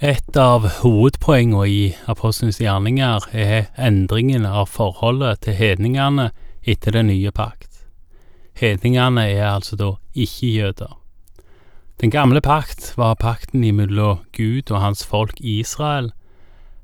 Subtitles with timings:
[0.00, 6.30] Et av hovedpoengene i apostlenes gjerninger er endringen av forholdet til hedningene
[6.64, 7.82] etter den nye pakt.
[8.56, 10.96] Hedningene er altså da ikke-jøder.
[12.00, 16.14] Den gamle pakt var pakten imellom Gud og hans folk Israel,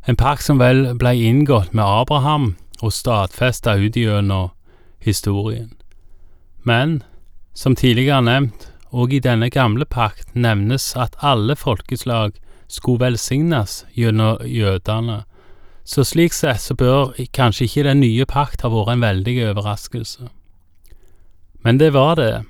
[0.05, 2.51] en pakt som vel ble inngått med Abraham
[2.83, 4.53] og stadfesta ut gjennom
[5.01, 5.73] historien.
[6.69, 7.01] Men,
[7.55, 12.37] som tidligere nevnt, og i denne gamle pakt nevnes at alle folkeslag
[12.69, 15.23] skulle velsignes gjennom jødene,
[15.87, 20.29] så slik sett så bør kanskje ikke den nye pakt ha vært en veldig overraskelse.
[21.63, 22.45] Men det var det,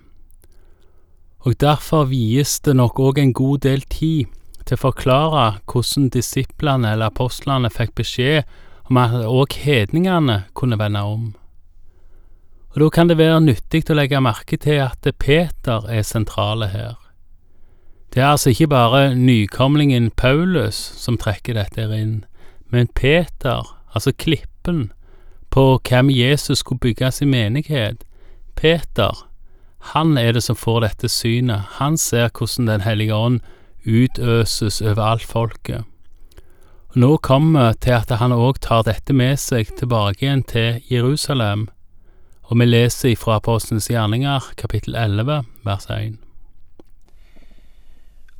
[1.46, 4.32] og derfor vies det nok òg en god del tid
[4.66, 8.48] til å forklare hvordan disiplene eller apostlene fikk beskjed
[8.90, 11.28] om at òg hedningene kunne vende om.
[12.74, 16.96] Og Da kan det være nyttig å legge merke til at Peter er sentrale her.
[18.14, 22.24] Det er altså ikke bare nykomlingen Paulus som trekker dette inn,
[22.72, 24.92] men Peter, altså klippen,
[25.50, 28.04] på hvem Jesus skulle bygge sin menighet.
[28.56, 29.26] Peter,
[29.92, 33.40] han er det som får dette synet, han ser hvordan Den hellige ånd
[33.86, 35.84] utøses over alt folket.
[36.90, 40.82] Og nå kommer vi til at han òg tar dette med seg tilbake igjen til
[40.90, 41.68] Jerusalem,
[42.48, 46.25] og vi leser fra Apostelens gjerninger, kapittel 11, vers 1.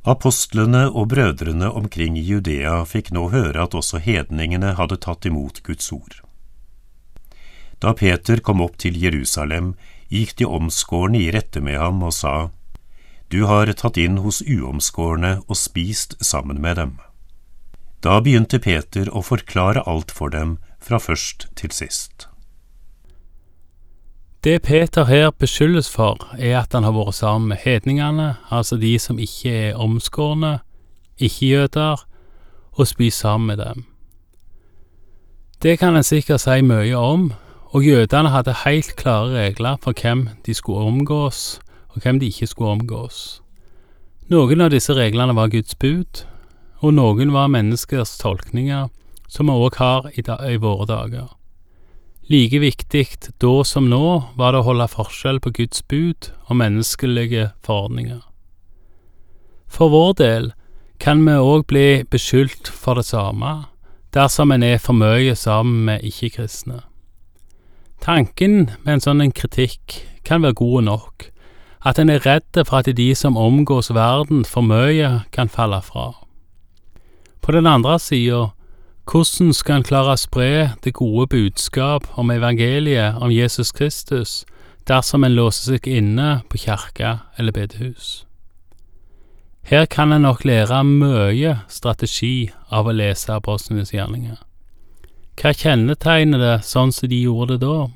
[0.07, 5.91] Apostlene og brødrene omkring Judea fikk nå høre at også hedningene hadde tatt imot Guds
[5.91, 6.21] ord.
[7.83, 9.73] Da Peter kom opp til Jerusalem,
[10.07, 12.49] gikk de omskårne i rette med ham og sa,
[13.27, 16.95] Du har tatt inn hos uomskårne og spist sammen med dem.
[17.99, 22.29] Da begynte Peter å forklare alt for dem fra først til sist.
[24.47, 28.93] Det Peter her beskyldes for, er at han har vært sammen med hedningene, altså de
[28.99, 30.59] som ikke er omskårne,
[31.19, 32.05] ikke-jøder,
[32.71, 33.83] og spist sammen med dem.
[35.63, 37.33] Det kan en sikkert si mye om,
[37.75, 41.59] og jødene hadde helt klare regler for hvem de skulle omgås,
[41.89, 43.41] og hvem de ikke skulle omgås.
[44.31, 46.23] Noen av disse reglene var Guds bud,
[46.79, 48.87] og noen var menneskers tolkninger,
[49.27, 51.36] som vi òg har i, da, i våre dager.
[52.27, 57.51] Like viktig da som nå var det å holde forskjell på Guds bud og menneskelige
[57.63, 58.19] forordninger.
[59.71, 60.49] For vår del
[60.99, 63.69] kan vi òg bli beskyldt for det samme
[64.15, 66.81] dersom en er for mye sammen med ikke-kristne.
[68.03, 71.29] Tanken med en sånn kritikk kan være god nok,
[71.87, 76.11] at en er redd for at de som omgås verden for mye, kan falle fra.
[77.41, 78.49] På den andre sida
[79.07, 84.41] hvordan skal en klare å spre det gode budskap om evangeliet om Jesus Kristus
[84.87, 88.25] dersom en låser seg inne på kirke eller bedehus?
[89.67, 94.37] Her kan en nok lære mye strategi av å lese apostlenes gjerninger.
[95.39, 97.87] Hva kjennetegner det sånn som de gjorde det da?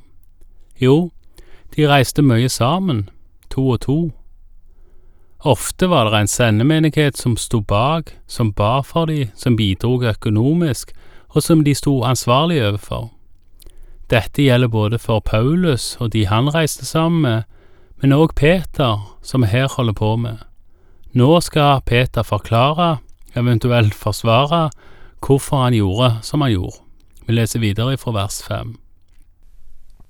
[0.80, 1.12] Jo,
[1.76, 3.10] de reiste mye sammen,
[3.50, 4.00] to og to.
[5.44, 10.92] Ofte var det en sendemenighet som sto bak, som ba for de, som bidrog økonomisk,
[11.34, 13.10] og som de sto ansvarlig overfor.
[14.12, 17.44] Dette gjelder både for Paulus og de han reiste sammen med,
[18.02, 20.38] men òg Peter, som vi her holder på med.
[21.18, 23.00] Nå skal Peter forklare,
[23.36, 24.70] eventuelt forsvare,
[25.26, 26.78] hvorfor han gjorde som han gjorde.
[27.26, 28.76] Vi leser videre fra vers fem.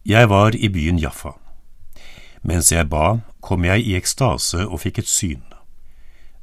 [0.06, 1.38] Jeg var i byen Jaffa.
[2.44, 5.44] Mens jeg ba, kom jeg i ekstase og fikk et syn.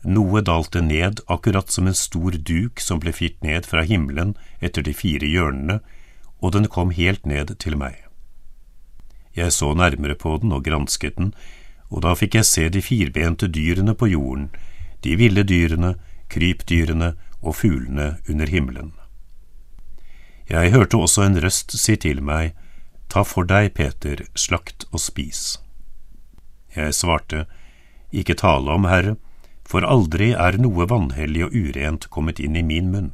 [0.06, 4.84] Noe dalte ned akkurat som en stor duk som ble firt ned fra himmelen etter
[4.86, 5.80] de fire hjørnene,
[6.38, 7.96] og den kom helt ned til meg.
[9.34, 11.32] Jeg så nærmere på den og gransket den,
[11.90, 14.50] og da fikk jeg se de firbente dyrene på jorden,
[15.02, 15.94] de ville dyrene,
[16.30, 18.92] krypdyrene og fuglene under himmelen.
[20.48, 22.54] Jeg hørte også en røst si til meg,
[23.08, 25.56] Ta for deg, Peter, slakt og spis.
[26.76, 27.46] Jeg svarte,
[28.12, 29.16] Ikke tale om, Herre,
[29.68, 33.12] for aldri er noe vanhellig og urent kommet inn i min munn.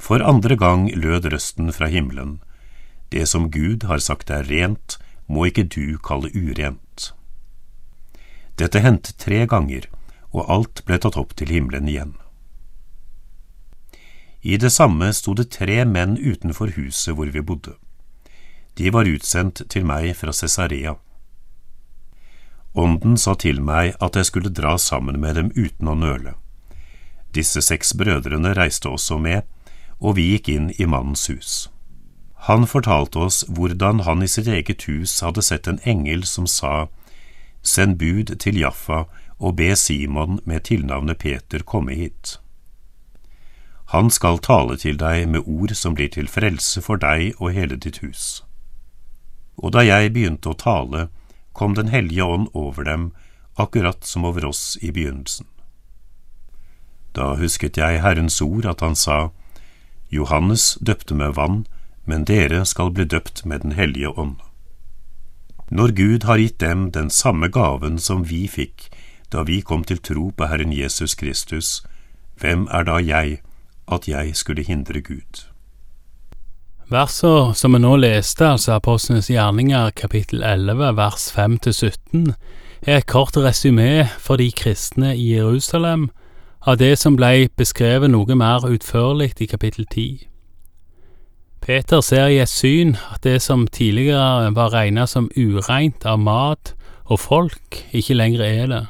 [0.00, 2.40] For andre gang lød røsten fra himmelen,
[3.12, 7.12] Det som Gud har sagt er rent, må ikke du kalle urent.
[8.58, 9.86] Dette hendte tre ganger,
[10.32, 12.14] og alt ble tatt opp til himmelen igjen.
[14.42, 17.76] I det samme sto det tre menn utenfor huset hvor vi bodde.
[18.76, 20.96] De var utsendt til meg fra Cesarea.
[22.74, 26.34] Ånden sa til meg at jeg skulle dra sammen med dem uten å nøle.
[27.34, 29.42] Disse seks brødrene reiste også med,
[29.98, 31.68] og vi gikk inn i mannens hus.
[32.50, 36.88] Han fortalte oss hvordan han i sitt eget hus hadde sett en engel som sa,
[37.64, 39.06] Send bud til Jaffa
[39.38, 42.38] og be Simon med tilnavnet Peter komme hit.
[43.94, 47.76] Han skal tale til deg med ord som blir til frelse for deg og hele
[47.80, 48.44] ditt hus.
[49.56, 51.08] Og da jeg begynte å tale,
[51.54, 53.12] kom Den hellige ånd over dem,
[53.54, 55.46] akkurat som over oss i begynnelsen.
[57.14, 59.30] Da husket jeg Herrens ord, at han sa,
[60.10, 61.64] Johannes døpte med vann,
[62.04, 64.36] men dere skal bli døpt med Den hellige ånd.
[65.70, 68.90] Når Gud har gitt dem den samme gaven som vi fikk
[69.32, 71.82] da vi kom til tro på Herren Jesus Kristus,
[72.38, 73.40] hvem er da jeg
[73.88, 75.53] at jeg skulle hindre Gud?
[76.92, 82.34] Verset som vi nå leste, altså Apostlenes gjerninger kapittel 11 vers 5–17,
[82.84, 86.10] er et kort resymé for de kristne i Jerusalem
[86.60, 90.28] av det som ble beskrevet noe mer utførlig i kapittel 10.
[91.64, 96.74] Peter ser i et syn at det som tidligere var regnet som ureint av mat
[97.08, 98.84] og folk, ikke lenger er det.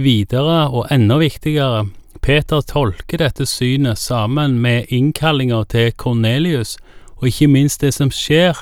[0.00, 1.90] Videre, og enda viktigere,
[2.20, 6.76] Peter tolker dette synet sammen med innkallinga til Kornelius,
[7.16, 8.56] og ikke minst det som skjer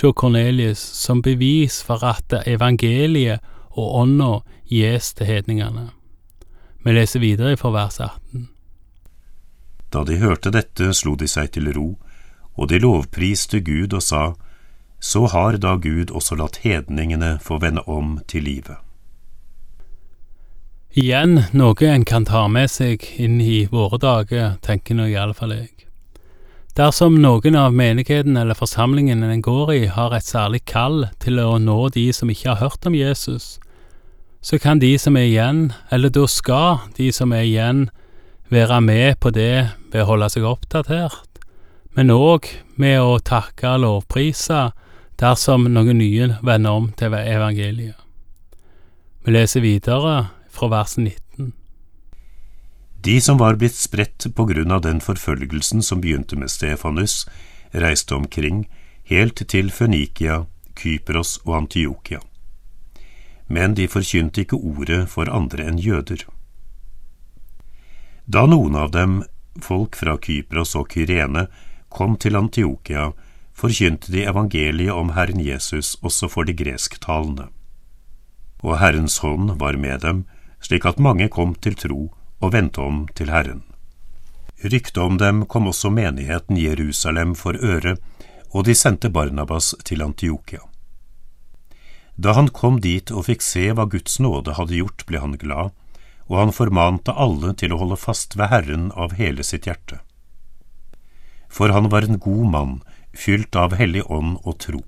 [0.00, 3.44] hos Kornelius, som bevis for at evangeliet
[3.76, 4.40] og ånda
[4.70, 5.90] gis til hedningene.
[6.84, 8.48] Vi leser videre fra vers 18.
[9.92, 11.94] Da de hørte dette, slo de seg til ro,
[12.56, 14.34] og de lovpriste Gud og sa,
[15.00, 18.76] Så har da Gud også latt hedningene få vende om til livet.
[20.94, 25.88] Igjen noe en kan ta med seg inn i våre dager, tenker nå iallfall jeg.
[26.78, 31.56] Dersom noen av menigheten eller forsamlingen en går i har et særlig kall til å
[31.58, 33.56] nå de som ikke har hørt om Jesus,
[34.38, 37.88] så kan de som er igjen, eller da skal de som er igjen,
[38.54, 41.42] være med på det ved å holde seg oppdatert,
[41.98, 42.46] men òg
[42.78, 44.68] med å takke og lovprise
[45.18, 47.98] dersom noen nye vender om til evangeliet.
[49.26, 50.14] Vi leser videre
[50.54, 51.52] fra vers 19.
[53.04, 57.24] De som var blitt spredt på grunn av den forfølgelsen som begynte med Stefanus,
[57.74, 58.64] reiste omkring
[59.10, 60.46] helt til Fønikia,
[60.78, 62.22] Kypros og Antiokia
[63.46, 66.24] men de forkynte ikke ordet for andre enn jøder.
[68.24, 69.22] Da noen av dem,
[69.60, 71.46] folk fra Kypros og Kyrene,
[71.92, 73.12] kom til Antiokia,
[73.54, 77.50] forkynte de evangeliet om Herren Jesus også for de gresktalende.
[78.64, 80.24] Og Herrens hånd var med dem,
[80.64, 82.00] slik at mange kom til tro
[82.40, 83.62] og vendte om til Herren.
[84.64, 87.98] Ryktet om dem kom også menigheten Jerusalem for øre,
[88.54, 90.62] og de sendte Barnabas til Antiokia.
[92.16, 95.74] Da han kom dit og fikk se hva Guds nåde hadde gjort, ble han glad,
[96.30, 99.98] og han formante alle til å holde fast ved Herren av hele sitt hjerte.
[101.50, 102.78] For han var en god mann,
[103.12, 104.80] fylt av hellig ånd og tro,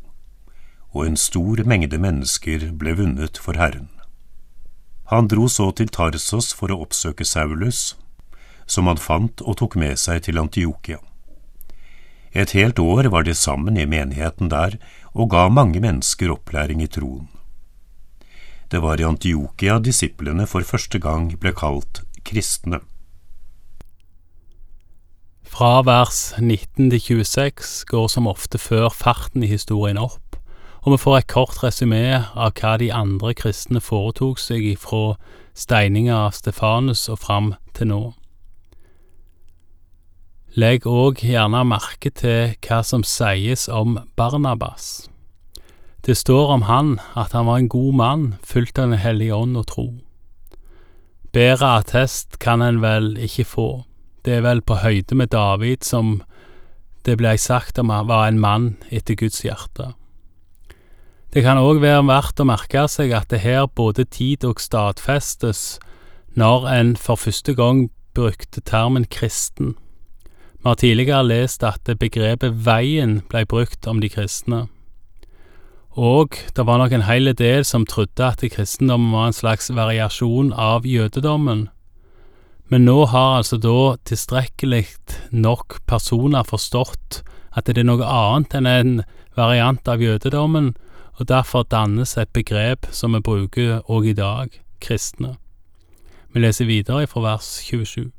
[0.95, 3.91] og en stor mengde mennesker ble vunnet for Herren.
[5.13, 7.95] Han dro så til Tarsos for å oppsøke Saulus,
[8.67, 10.99] som han fant og tok med seg til Antiokia.
[12.35, 14.77] Et helt år var de sammen i menigheten der
[15.15, 17.31] og ga mange mennesker opplæring i troen.
[18.69, 22.83] Det var i Antiokia disiplene for første gang ble kalt kristne.
[25.47, 30.26] Fra vers 19 til 26 går som ofte før farten i historien opp,
[30.87, 35.17] og vi får et kort resymé av hva de andre kristne foretok seg ifra
[35.59, 38.01] steininga av Stefanus og fram til nå.
[40.55, 45.11] Legg òg gjerne merke til hva som sies om Barnabas.
[46.07, 49.59] Det står om han at han var en god mann, fulgt av Den hellige ånd
[49.59, 49.89] og tro.
[51.35, 53.85] Bedre attest kan en vel ikke få,
[54.25, 56.23] det er vel på høyde med David som
[57.03, 59.97] det blei sagt om han var en mann etter Guds hjerte.
[61.37, 65.75] Det kan òg være verdt å merke seg at det her både tid og stadfestes
[66.33, 67.83] når en for første gang
[68.17, 69.75] brukte termen kristen.
[70.25, 74.63] Vi har tidligere lest at begrepet veien ble brukt om de kristne.
[75.93, 80.55] Og det var nok en hel del som trodde at kristendommen var en slags variasjon
[80.57, 81.67] av jødedommen.
[82.73, 84.87] Men nå har altså da tilstrekkelig
[85.37, 87.21] nok personer forstått
[87.53, 88.99] at det er noe annet enn en
[89.37, 90.73] variant av jødedommen,
[91.17, 95.37] og derfor dannes et begrep som vi bruker òg i dag, kristne.
[96.33, 98.11] Vi leser videre fra vers 27.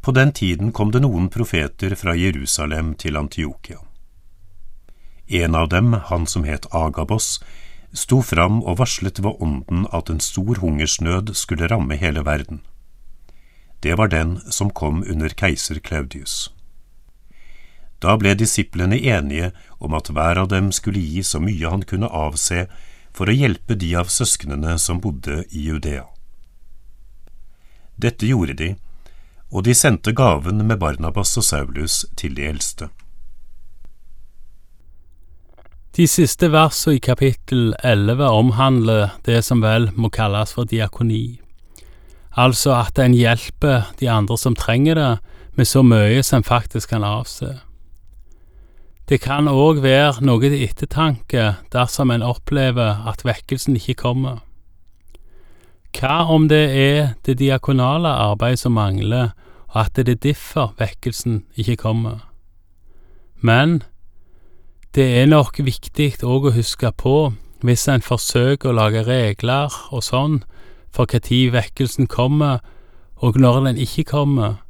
[0.00, 3.82] På den tiden kom det noen profeter fra Jerusalem til Antiokia.
[5.28, 7.42] En av dem, han som het Agabos,
[7.92, 12.62] sto fram og varslet ved ånden at en stor hungersnød skulle ramme hele verden.
[13.82, 16.48] Det var den som kom under keiser Claudius.
[17.98, 22.10] Da ble disiplene enige om at hver av dem skulle gi så mye han kunne
[22.10, 22.66] avse
[23.14, 26.04] for å hjelpe de av søsknene som bodde i Judea.
[27.98, 28.70] Dette gjorde de,
[29.50, 32.90] og de sendte gaven med Barnabas og Saulus til de eldste.
[35.98, 41.40] De siste versene i kapittel 11 omhandler det som vel må kalles for diakoni,
[42.38, 45.14] altså at en hjelper de andre som trenger det,
[45.58, 47.56] med så mye som faktisk kan avse.
[49.08, 54.42] Det kan òg være noe til ettertanke dersom en opplever at vekkelsen ikke kommer.
[55.96, 59.32] Hva om det er det diakonale arbeidet som mangler,
[59.72, 62.20] og at det er derfor vekkelsen ikke kommer?
[63.40, 63.82] Men
[64.94, 67.32] det er nok viktig òg å huske på,
[67.64, 70.42] hvis en forsøker å lage regler og sånn
[70.92, 72.60] for tid vekkelsen kommer,
[73.16, 74.60] og når den ikke kommer,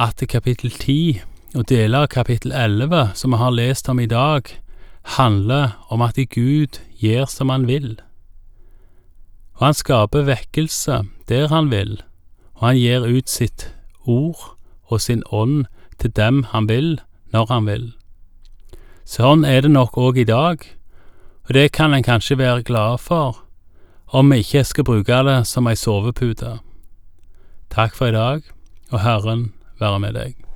[0.00, 4.46] at kapittel 10 og deler av kapittel 11, som vi har lest om i dag,
[5.16, 7.96] handler om at Gud gjør som han vil.
[9.58, 12.00] Og han skaper vekkelse der han vil,
[12.54, 13.70] og han gir ut sitt
[14.06, 14.54] ord
[14.90, 15.66] og sin ånd
[15.98, 17.00] til dem han vil,
[17.32, 17.86] når han vil.
[19.04, 20.62] Sånn er det nok òg i dag,
[21.48, 23.42] og det kan en kanskje være glad for,
[24.06, 26.58] om vi ikke skal bruke det som ei sovepute.
[27.70, 28.46] Takk for i dag,
[28.90, 30.49] og Herren være med deg.